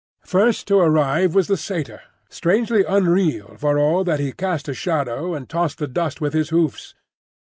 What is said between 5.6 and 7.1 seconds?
the dust with his hoofs.